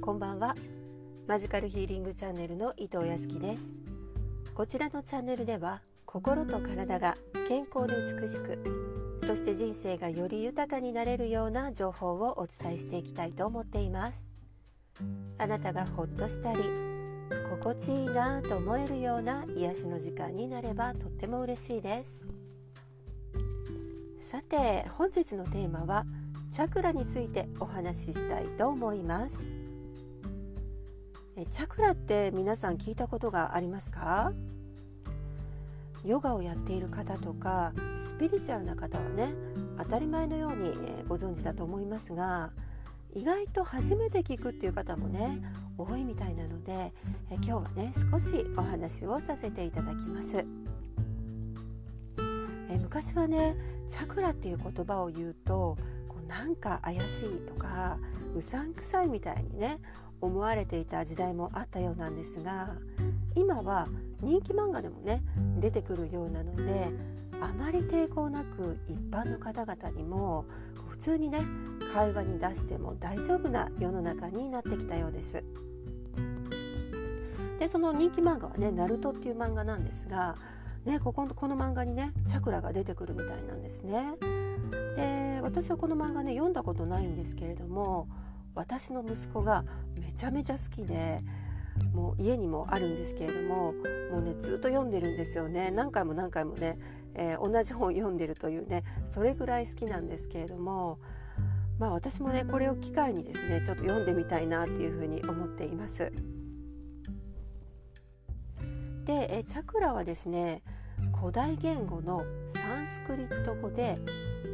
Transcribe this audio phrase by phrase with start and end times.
[0.00, 0.54] こんばんは。
[1.26, 3.78] マジカルヒーリングチャンネルの伊藤康樹です。
[4.54, 7.16] こちらのチャンネルでは心と体が
[7.48, 14.28] 健康で美しくそして人生がより豊かになれるような情報をお伝えしていきたいと思っています。
[15.38, 16.60] あなたがほっとしたり
[17.50, 22.26] 心地いいなと思えるような癒しの時間になればとっても嬉しいです。
[24.30, 26.04] さて本日のテーマは
[26.50, 29.65] チャクラについてお話ししたいと思います。
[31.38, 34.32] えチャクラって皆さん聞いたことがありますか？
[36.02, 39.34] ヨガをやっている方とかスピリチュアルな方はね
[39.76, 40.72] 当たり前のように
[41.08, 42.52] ご存知だと思いますが
[43.12, 45.42] 意外と初めて聞くっていう方もね
[45.76, 46.94] 多いみたいなので
[47.30, 50.38] え今日はね少しお話をさせていただきます。
[52.70, 53.56] え昔はね
[53.88, 55.76] チャクラっていう言葉を言うと
[56.08, 57.98] こうなんか怪しいとか
[58.34, 59.78] うさんくさいみたいにね
[60.20, 62.74] 思われていた時代もあったようなんですが
[63.34, 63.88] 今は
[64.20, 65.22] 人気漫画でもね
[65.58, 66.90] 出てくるようなので
[67.40, 70.46] あまり抵抗なく一般の方々にも
[70.88, 71.40] 普通にね
[71.92, 75.44] 会話に出しても大丈夫な世の中になってきたようです。
[77.58, 80.36] でその人気漫画はね「ナルトっていう漫画なんですが、
[80.84, 84.16] ね、こここの漫画にねチャクラが出てくるみたいなんですね。
[84.96, 88.08] で私はこの漫画ね読んだことないんですけれども
[88.56, 89.64] 私の息子が
[90.00, 91.22] めちゃめちゃ好きで
[91.92, 93.74] もう家にもあるんですけれども
[94.10, 96.78] もうねずっと読んでるんですよね何回も何回もね、
[97.14, 100.98] えー、同じ本読んでるというねそれぐらい好きなんですけれども
[101.78, 106.12] まあ私もねこれを機会にですねちょっと読んでみたいなっていうふうに思っています。
[109.04, 110.62] でえチャクラはですね
[111.20, 113.98] 古代言語のサンスクリット語で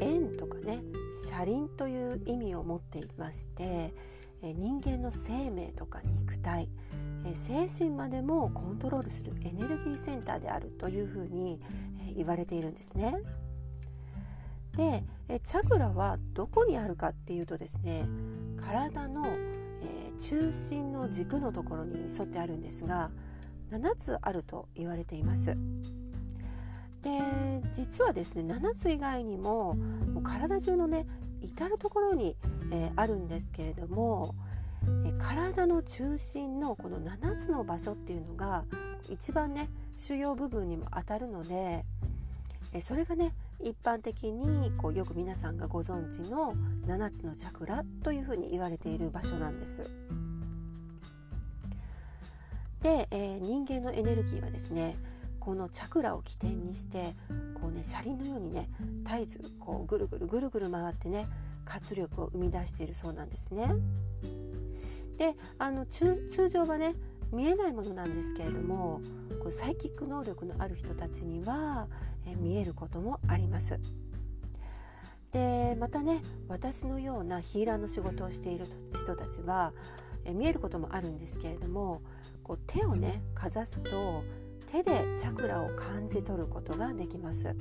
[0.00, 0.80] 縁とかね
[1.12, 3.94] 車輪という意味を持っていまして
[4.42, 6.68] 人間の生命とか肉体
[7.34, 11.60] 精神までもコントロールするエネルギーセンターであるというふうに
[12.16, 13.14] 言われているんですね。
[14.76, 15.04] で
[15.44, 18.06] チャクラはどこにあるかっていうとですね
[18.58, 19.36] 体の
[20.18, 23.10] 中心の軸のところに沿ってあるんですが
[23.70, 25.56] 7つあると言われています。
[27.02, 27.10] で
[27.72, 31.06] 実はですね7つ以外にももう体中のね
[31.42, 32.36] 至る所に、
[32.70, 34.34] えー、あるんですけれども、
[35.04, 38.64] えー、体の中心のこの7つの場所っていうのが
[39.10, 41.84] 一番ね主要部分にも当たるので、
[42.72, 46.54] えー、それがね一般的にこうよく皆さんがご存知の
[46.86, 49.90] 7つのチャクラというふうに言われている場所なんです。
[52.82, 54.96] で、え人間のエネルギーはですね
[55.44, 57.16] このチャクラを起点にして
[57.60, 58.70] こうね車輪のようにね
[59.02, 61.26] 絶えずこうぐるぐるぐるぐる回ってね
[61.64, 63.74] 活力を生み出しているそうなんですね。
[65.18, 66.94] であの通常はね
[67.32, 69.00] 見えないものなんですけれども
[69.42, 71.88] こうサイキック能力のある人たちには
[72.24, 73.80] え見えることもあります。
[75.32, 79.72] でまたね私のようなヒーラーの仕事をしている人たちは
[80.24, 82.00] え見えることもあるんですけれども
[82.44, 84.22] こう手をねかざすと
[84.72, 87.54] 手でチャクラを感じ取ることができます。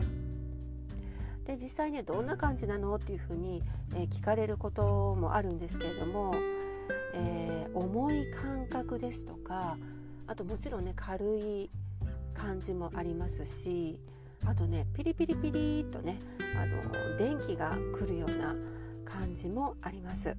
[1.43, 2.95] で実際ねどんな感じなの？
[2.95, 3.61] っていうふうに、
[3.93, 6.33] えー、聞かれることもあるんですけれども、
[7.13, 9.77] えー、重い感覚ですとか
[10.25, 11.69] あともちろんね軽い
[12.33, 13.99] 感じもありますし
[14.45, 16.17] あとねピリピリピリっとね
[16.55, 18.55] あの電気が来るような
[19.03, 20.37] 感じもあります。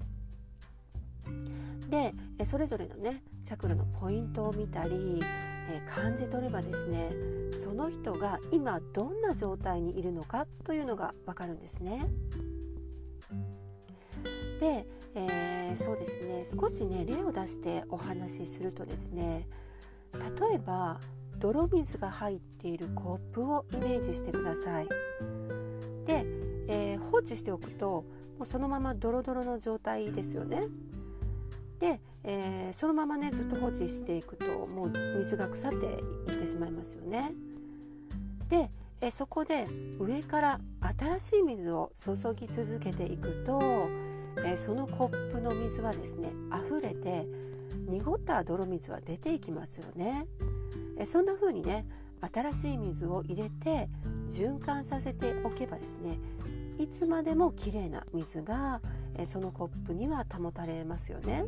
[1.91, 2.15] で
[2.47, 5.23] それぞれのねチャクラのポイントを見たり
[5.73, 7.13] え感じ取ればですね
[7.63, 12.07] その人が今どんな状態にいるのかというのがわかるんですね。
[14.61, 19.49] で、えー、そうですね少しね例を出してお話しするとですね
[20.13, 21.01] 例えば
[21.39, 24.89] 泥水が入っているコップをイメージしてください。
[26.05, 26.25] で、
[26.69, 28.05] えー、放置しておくと
[28.39, 30.67] もうそのままドロドロの状態ですよね。
[31.79, 35.87] で、えー、そのままねずっと放置していくともう水が腐って
[36.31, 37.33] いってしまいますよね。
[38.49, 38.71] で、
[39.01, 39.67] えそこで
[39.99, 40.61] 上から
[40.99, 43.89] 新しい水を注ぎ続けていくと、
[44.45, 46.31] えそのコップの水はですね
[46.65, 47.27] 溢れて
[47.89, 50.27] 濁った泥水は出ていきますよね。
[50.99, 51.87] えそんな風にね
[52.21, 53.89] 新しい水を入れて
[54.29, 56.19] 循環させておけばですね
[56.79, 58.81] いつまでもきれいな水が
[59.17, 61.47] えそのコップには保たれますよね。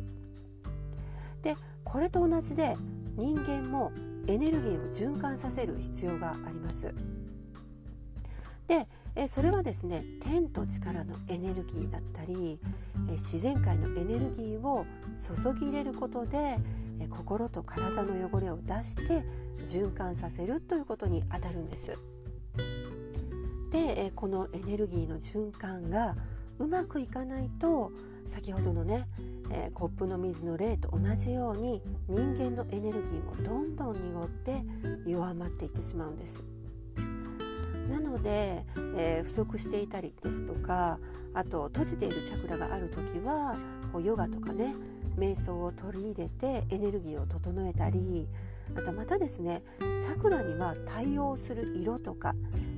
[1.45, 2.75] でこれと同じで
[3.15, 3.91] 人間も
[4.27, 6.93] エネルギーを循環させる必要があります。
[8.65, 12.59] で、えそれはですね天と力のエネルギーだったり、
[13.07, 16.57] え自然界のエネルギーを注ぎ入れることで、
[16.99, 19.23] え心と体の汚れを出して
[19.65, 21.95] 循環させるということにあたるんです。
[23.71, 26.15] で、えこのエネルギーの循環が
[26.57, 27.91] うまくいかないと
[28.25, 29.07] 先ほどのね、
[29.51, 34.63] えー、コップの水の例と同じように人間のエネルギーもどんどん濁って
[35.05, 36.43] 弱まっていってしまうんです。
[37.89, 38.65] なので、
[38.97, 40.99] えー、不足していたりですとか
[41.33, 43.57] あと閉じているチャクラがある時は
[43.91, 44.73] こうヨガとかね
[45.17, 48.27] 瞑想を取り入れてエネルギーを整えたり
[48.75, 49.61] あとまたですね
[50.01, 52.33] チャクラには対応する色とか、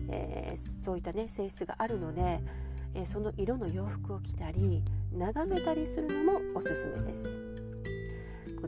[0.10, 2.42] えー、そういったね性質があるので、
[2.94, 7.38] えー、その色の洋服を着たり眺めたりするのもおすすめです。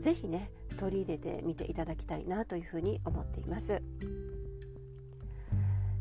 [0.00, 3.82] ぜひね取り入れてみていただきたいなというふうに思っています。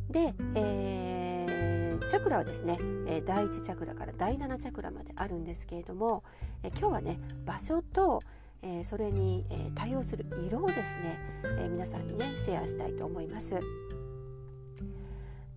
[0.10, 6.24] で、えー、チャクラはですね、え第1チャクラから第7チャクラまであるんですけれども、
[6.64, 8.22] え今日はね場所と、
[8.62, 13.60] えそれに、え対応する色をですね、え皆さんにねシェアしたいと思います。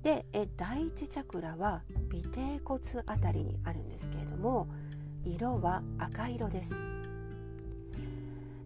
[0.03, 1.83] で、え第1チャクラは
[2.13, 4.69] 尾てい骨あたりにあるんですけれども
[5.25, 6.75] 色は赤色です。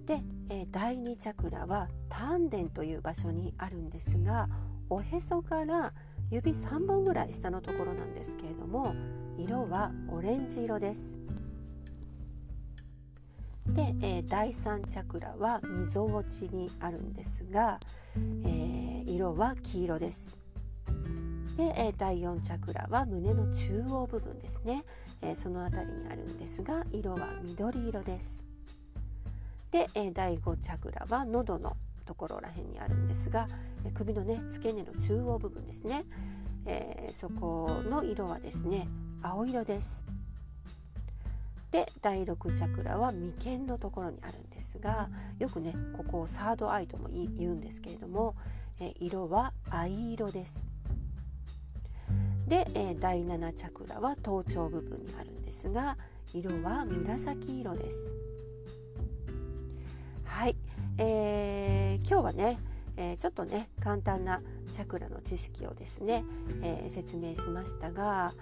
[0.07, 4.49] で、え第2チャクラは丹田という場所にあるんですが
[4.89, 5.93] おへそから
[6.31, 8.95] 指3本ぐらい下のところなんですけれども
[9.37, 11.17] 色はオレンジ色です
[13.67, 17.81] で、えー、第3チャクラはみぞおちにあるんですが、
[18.45, 20.36] えー、色は黄色です
[21.57, 24.85] で、え、第4チャクラは胸の中央部分ですね、
[25.23, 28.45] えその辺りにあるんですが色は緑色です。
[29.71, 33.49] で、え第5チャクラは喉のところらへんにあるんですが
[33.85, 36.05] え首のね付け根の中央部分ですね、
[36.67, 38.89] えー、そこの色はですね
[39.23, 40.05] 青色です。
[41.73, 48.35] で第6チャクラは眉間のところにあるんですがよくねここをサードアイとも言うんですけれども、
[48.81, 50.76] え色は藍色です。
[52.49, 55.97] で、え第7チャクラは頭頂部分にあるんですが
[56.33, 58.13] 色は紫色です。
[60.25, 60.57] はい、
[60.99, 62.59] えー、今日はね、
[62.97, 64.43] えー、ちょっとね簡単な
[64.75, 66.25] チャクラの知識をですね、
[66.63, 68.35] え、説明しましたが、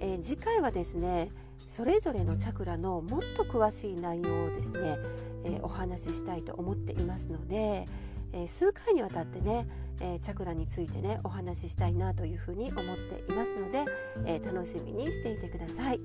[0.00, 1.30] え次回はですね
[1.68, 4.96] それぞれのチャクラのもっと詳しい内容をですね、
[5.44, 7.86] えお話ししたいと思っていますので、
[8.32, 9.66] え数回にわたってね、
[10.00, 13.84] えチャクラについてねお話ししたいなというふうに思っていますので、
[14.26, 16.00] え楽しみにしていてください。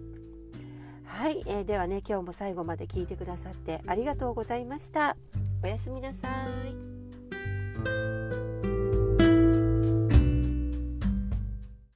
[1.06, 5.16] はい、えー、ではね今日も最後まで聞いてくださってありがとうございました。
[5.63, 6.28] おやすみなさ
[6.68, 6.93] い。